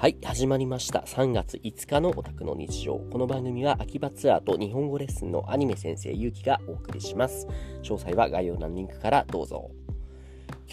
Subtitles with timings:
[0.00, 1.00] はい、始まりました。
[1.00, 2.94] 3月5日のオタクの日常。
[3.12, 7.46] この番組は秋葉ツアーと日本語レッスンのアニメ先生ゆうきがお送りします。
[7.82, 9.70] 詳細は概要欄のリンクからどうぞ。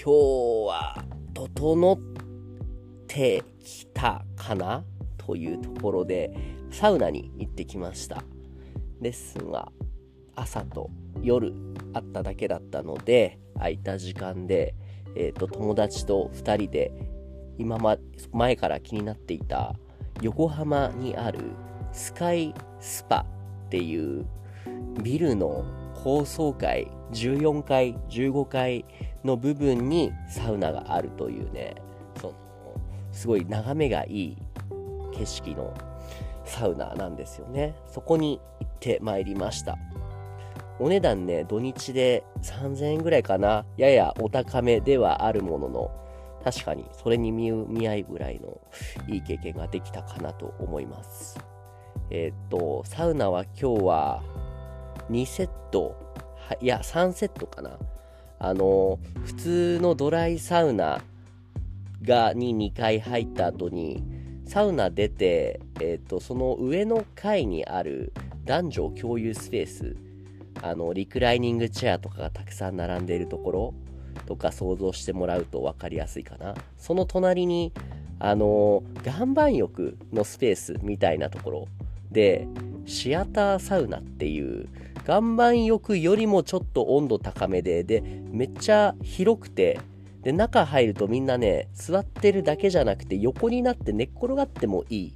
[0.01, 0.11] 今日
[0.69, 1.99] は、整っ
[3.09, 4.85] てきたかな？
[5.17, 6.31] というところで、
[6.71, 8.23] サウナに行ってきました。
[9.01, 9.73] レッスンは
[10.37, 10.89] 朝と
[11.21, 11.53] 夜
[11.91, 14.73] あっただけだったので、空いた時間で、
[15.17, 17.16] えっ、と、友達と2人で
[17.57, 17.97] 今ま
[18.31, 19.75] 前から気になっていた
[20.21, 21.39] 横浜にある
[21.91, 23.25] スカイスパ
[23.67, 24.25] っていう
[25.03, 25.65] ビルの
[26.03, 28.85] 高層階14階15階
[29.23, 31.75] の部分にサウナがあるというね
[32.19, 32.33] その
[33.11, 34.37] すごい眺めがいい
[35.13, 35.73] 景色の
[36.45, 37.75] サウナなんですよね。
[37.91, 39.77] そこに行ってまいりました。
[40.79, 43.65] お値段ね土日で3000円ぐらいかな。
[43.75, 45.91] ややお高めではあるものの
[46.47, 47.51] 確かにそれに見
[47.89, 48.61] 合いぐらいの
[49.09, 51.37] いい経験ができたかなと思います。
[52.09, 54.23] えっ、と、サウナは今日は
[55.11, 55.93] 2セット、
[56.61, 57.77] いや3セットかな。
[58.39, 61.01] あの、普通のドライサウナ
[62.01, 64.01] がに2回入った後に、
[64.45, 68.13] サウナ出て、えっ、と、その上の階にある
[68.45, 69.97] 男女共有スペース、
[70.61, 73.73] あの、リクライニングチェアとかがたくさん並んでいるところ、
[74.27, 76.53] とか想像してもらうと分かりやすいかな。
[76.77, 77.73] その隣に、
[78.19, 81.67] あの、岩盤浴のスペースみたいなところ
[82.11, 82.47] で、
[82.85, 84.67] シアターサウナっていう、
[85.07, 89.79] 岩盤浴よりもちょっと温度高めで、で、めっちゃ広くて、
[90.21, 95.13] で、中入るとみんなね、座ってるだけじゃなくて横になって寝っ転がってもいい、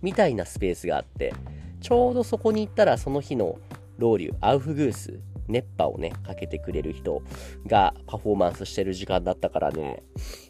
[0.00, 1.34] みたいなスペースがあって、
[1.80, 3.58] ちょうどそこに行ったらその日の
[3.98, 5.18] ロウリュ、アウフグース、
[5.52, 7.22] 熱波をね、かけてくれる人
[7.66, 10.02] がパフォーマンスしてる時間だったからね、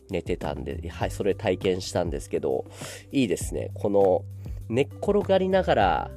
[0.08, 2.64] 寝てたんで、はい、それ体験したんですけど、
[3.10, 3.70] いいですね。
[3.74, 4.24] この、
[4.68, 6.10] 寝っ転がりながら、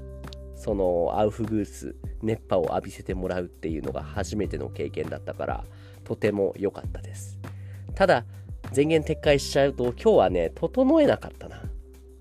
[0.56, 5.66] その、アウフグース、熱波を浴びせてもらうっていうのが初めての経験だったから、
[6.04, 7.40] とても良かったです。
[7.96, 8.26] ただ、
[8.76, 11.64] 前言撤回しちゃうと、今日はね、整えなかったな。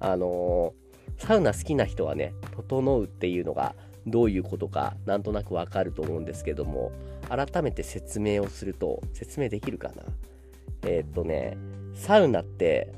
[0.00, 3.74] あのー、サウナ好きな人はね、整うっていうのが
[4.06, 6.92] どういうことかなんとなくわかると思うんですけども
[7.28, 10.02] 改めて説明をすると説明できるかな？
[10.82, 11.56] えー、っとね
[11.94, 12.92] サウナって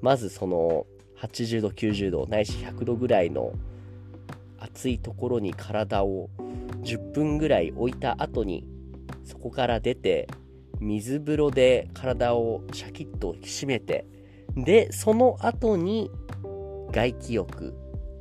[0.00, 0.86] まずその
[1.18, 3.52] 80度90度ないし100度ぐらいの
[4.58, 6.30] 暑いところに体を
[6.82, 8.64] 10分ぐらい置いた後に
[9.24, 10.28] そこから出て
[10.78, 14.06] 水風呂で体をシャキッと引き締めて
[14.56, 16.10] でその後に
[16.90, 17.74] 外気浴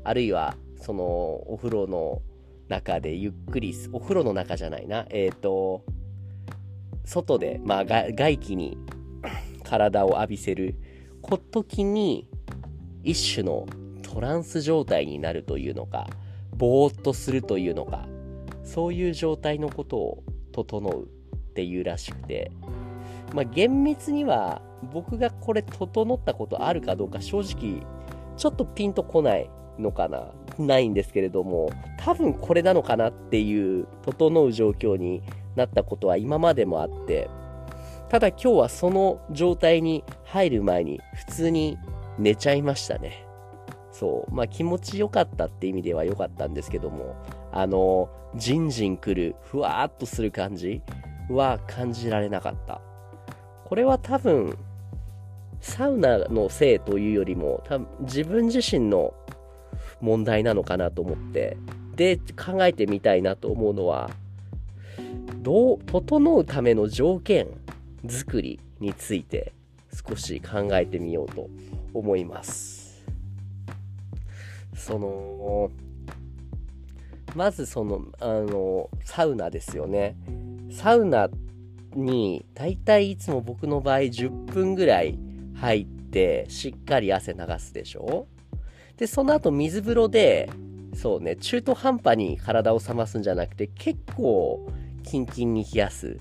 [0.03, 2.21] あるいはそのお風呂の
[2.67, 5.05] 中でゆっくりお風呂の中じゃないな。
[5.09, 5.83] えっ、ー、と
[7.05, 8.77] 外でまあ外気に
[9.63, 10.75] 体を浴びせる
[11.51, 12.27] 時に
[13.03, 13.65] 一種の
[14.03, 16.07] トランス状態になるというのか
[16.55, 18.07] ぼーっとするというのか
[18.63, 22.51] そういう状態のことを整うっていうらしくて。
[23.33, 27.85] まあ厳密には僕がこれ整ったことあるかどうか正直
[28.37, 30.31] ちょっとピンとこないのかな。
[30.67, 35.21] ないんですけれども多分これなのかなっていう整う状況に
[35.55, 37.29] なったことは今までもあって
[38.09, 41.77] ただ今日はその状態に入る前に普通に
[42.17, 43.25] 寝ちゃいましたね。
[43.91, 44.33] そう。
[44.33, 47.15] まあ気持ちよかったって意味では良かったんですけども
[47.51, 50.81] あのじんじんくるふわーっとする感じ
[51.29, 52.81] は感じられなかった。
[53.65, 54.57] これは多分
[55.61, 59.13] サウナのせいというよりも多分自分自身の
[60.01, 61.57] 問題なのかなと思って。
[61.95, 64.09] で考えてみたいなと思うのは
[65.41, 67.47] どう整うための条件
[68.07, 69.51] 作りについて
[70.07, 71.49] 少し考えてみようと
[71.93, 73.03] 思います。
[74.73, 75.71] その
[77.35, 80.15] まずそのあのサウナですよね。
[80.71, 81.29] サウナ
[81.95, 85.19] にだいたいいつも僕の場合10分ぐらい
[85.55, 88.27] 入ってしっかり汗流すでしょ。
[88.99, 90.49] で、その後水風呂で、
[90.93, 94.69] そうね、中途半端に体を冷ますんじゃなくて、結構
[95.03, 96.17] キンキンに冷やす。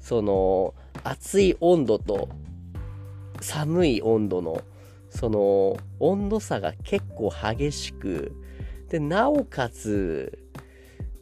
[0.00, 0.74] その、
[1.04, 2.28] 熱い温度と
[3.40, 4.60] 寒い温度の、
[5.08, 8.32] その、温度差が結構激しく、
[8.88, 10.36] で、なおかつ、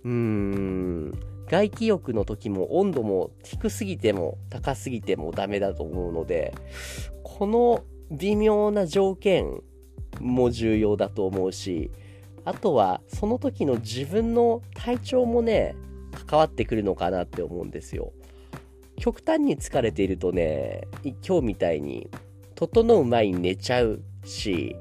[0.05, 1.13] うーん、
[1.51, 6.55] 外気浴の時も温度も低すぎても高すぎてもダメだと思うので、
[7.23, 9.61] この微妙な条件
[10.21, 11.91] も重要だと思うし
[12.45, 15.75] あとはその時の自分の体調もね
[16.27, 18.13] 関わってくるのかなって思うんですよ。
[18.97, 20.87] 極端に疲れているとね
[21.27, 22.09] 今日みたいに
[22.55, 24.77] 整う前に寝ちゃうし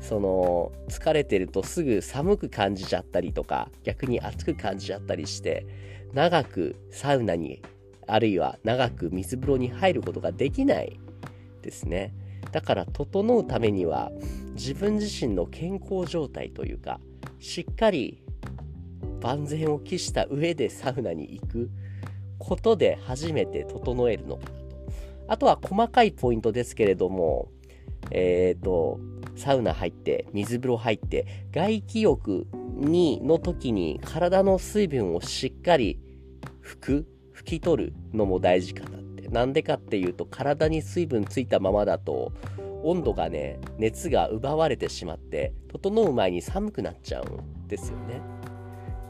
[0.00, 5.66] その疲れてるとすぐ寒く感じちゃったりとか逆に暑く感じちゃったりして
[6.12, 7.62] 長くサウナに
[8.06, 11.00] あるいは長く水風呂に入ることができない
[11.62, 12.12] ですね。
[12.54, 14.12] だから整うためには
[14.54, 17.00] 自分自身の健康状態というか
[17.40, 18.22] しっかり
[19.20, 21.70] 万全を期した上でサウナに行く
[22.38, 24.54] ことで初めて整えるのかなと。
[25.26, 27.48] あとは細かいポイントですけれども
[28.12, 29.00] えっ、ー、と
[29.34, 32.46] サウナ入って水風呂入って外気浴
[32.76, 35.98] にの時に体の水分をしっかり
[36.62, 38.93] 拭く拭き取るのも大事かな。
[39.34, 42.32] なんでかっていうと体に水分ついたままだと
[42.84, 48.20] 温度がね熱が奪われてしまって整う前に寒くなっちゃうんですよね。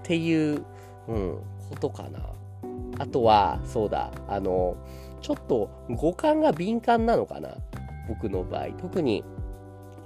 [0.00, 0.64] っていう、
[1.08, 1.38] うん、
[1.68, 2.20] ことかな。
[2.98, 4.76] あとはそうだあの
[5.20, 7.50] ちょっと五感が敏感なのかな
[8.08, 8.68] 僕の場合。
[8.78, 9.24] 特に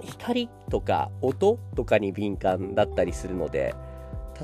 [0.01, 3.73] 光とか音とかに敏感だったりするので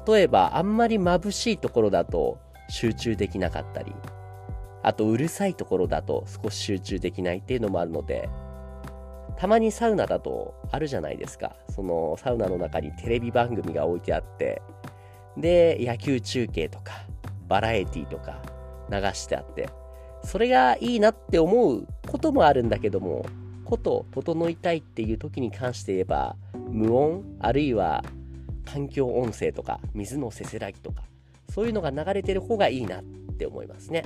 [0.08, 2.40] 例えばあんまり眩しいところだと
[2.70, 3.94] 集中できなかったり
[4.86, 8.30] あとうるさいところだと少し集中できないっていうのもあるので
[9.36, 11.56] たまにサウナだとあるじゃないですか。
[11.70, 14.62] そのサウナの中にテレビ番組が置いてあって
[15.38, 16.94] で野球中継とか
[17.48, 18.44] バラエティとか
[18.92, 19.70] 流してあって
[20.24, 23.26] それがいいなって思うこともあるんだけども
[23.66, 26.36] こと整いたいっていう時に関して言えば
[26.70, 28.04] 無音あるいは
[28.66, 31.04] 環境音声とか水のせせらぎとか
[31.50, 33.04] そういうのが流れてる方がいいなっ
[33.38, 34.04] て思いますね。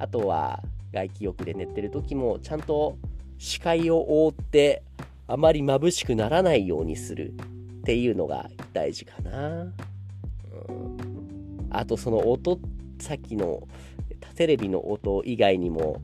[0.00, 0.62] あとは
[0.92, 2.96] 外気浴で寝てる時もちゃんと
[3.38, 4.82] 視界を覆って
[5.28, 7.32] あまり眩しくならないようにする
[7.80, 9.72] っていうのが大事かな、うん、
[11.70, 12.58] あとその音
[12.98, 13.68] さっきの
[14.34, 16.00] テレビの音以外にも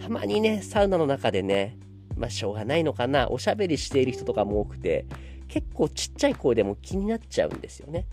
[0.00, 1.78] たまにねサウナの中でね
[2.18, 3.30] まあしょうがないのかな。
[3.30, 5.06] おしゃべりしている人とかも多くて
[5.48, 8.04] 結構ちっちゃい声でも気になっちゃうんですよね。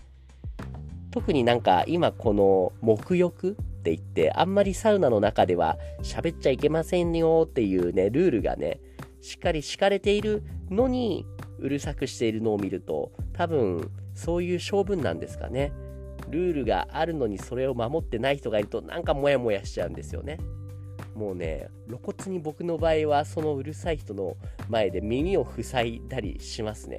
[1.10, 8.80] 特になんか今この沐浴って言ってあんまりサウナの中では喋っちゃいけませんよっていうねルールがね
[9.22, 11.26] しっかり敷かれているのに
[11.58, 15.72] うるさくしているのを見ると多分そういう性分なんですかね。
[16.28, 20.38] ルールがあるのにそれを守ってない人がいるとなんかモヤモヤしちゃうんですよね。
[21.14, 24.36] もうね露骨に僕の場合はそのうるさい人の
[24.68, 26.98] 前で耳を塞いだりしますね。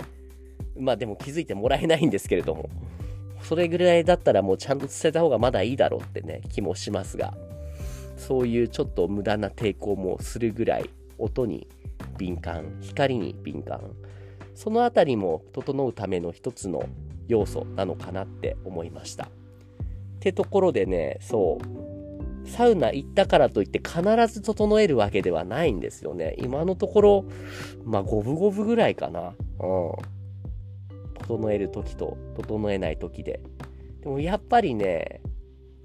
[0.77, 2.69] まあでも気づいてもらえないんですけれども。
[3.43, 7.33] それぐらいだったらもうちゃんと伝えた方がまだいいだろうってね気もしますが。
[8.17, 11.67] そういうちょっと無駄な抵抗もするぐらい音に
[12.17, 13.81] 敏感光に敏感。
[14.53, 16.87] そのあたりも整うための一つの
[17.27, 19.25] 要素なのかなって思いました。
[19.25, 19.27] っ
[20.19, 22.47] てところでねそう。
[22.47, 26.35] サウナ行ったからといって必ず整えるわけではないんですよね。
[26.37, 27.25] 今のところ
[27.85, 29.33] まあ五分五分ぐらいかな。
[29.59, 30.20] うん。
[31.37, 33.41] 整える時と整えない時で。
[34.01, 35.21] でもやっぱりね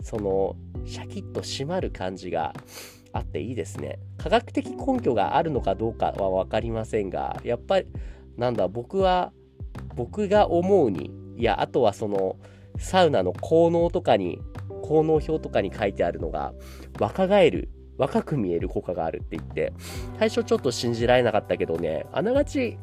[0.03, 2.55] そのシャキッと締まる感じが
[3.13, 3.99] あっていいですね。
[4.19, 7.87] 科学的根拠があるのかどうかは分かりませんがやっぱり
[8.37, 9.33] なんだ僕は
[9.95, 12.37] 僕が思うにいやあとはその
[12.79, 14.41] サウナの効能とかに
[14.83, 16.53] 効能表とかに書いてあるのが
[16.99, 19.73] 若返る若く見える効果があるって言って
[20.19, 22.79] 最初ちょっと信じられなかったけどねあながち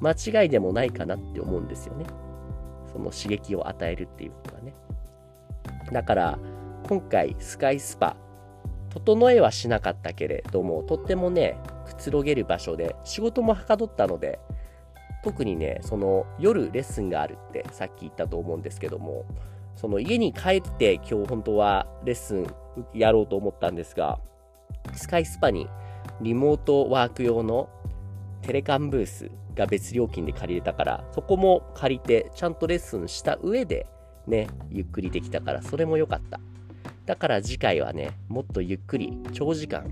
[0.00, 2.06] 間違いでもないかなって思うんですよね。
[2.92, 4.74] その刺激を与えるっていうことはね。
[5.92, 6.38] だから
[6.88, 8.16] 今回スカイスパ
[8.90, 14.38] 整えはしなかったけれどもとってもねくつろげる場所で仕事もはかどったので
[15.22, 19.24] 特にねその夜レッスンがあるってさっき言ったと思うんですけども
[19.74, 22.46] その家に帰って今日本当はレッスン
[22.94, 24.18] やろうと思ったんですが
[24.94, 25.68] スカイスパに
[26.20, 27.68] リモートワーク用の
[28.42, 33.86] テレカンブースが別料金で借りれたから、そこも借りて、ちゃんとレッスンした上で、
[34.26, 36.40] ね、ゆっくりできたから、それも良かった。
[37.06, 39.90] だから次回はね、もっとゆっくり、長時間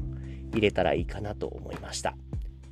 [0.53, 2.11] 入れたらいいかなと思いました。
[2.11, 2.15] っ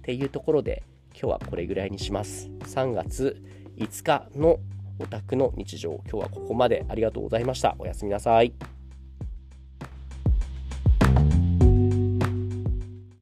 [0.02, 2.50] ていうところで、今日はこれぐらいにします。
[2.64, 3.42] 3月
[3.76, 4.58] 5日の
[4.98, 7.76] オタクの日常、今日はここまでありがとうございました。
[7.78, 8.52] おやすみなさい。